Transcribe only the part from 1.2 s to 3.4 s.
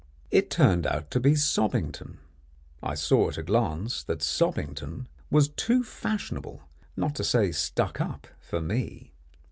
Sobbington. I saw at